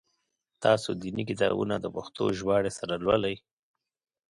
تاسو 0.63 0.89
دیني 1.01 1.23
کتابونه 1.29 1.75
د 1.79 1.85
پښتو 1.95 2.23
ژباړي 2.37 2.71
سره 2.79 2.93
لولی؟ 3.05 3.35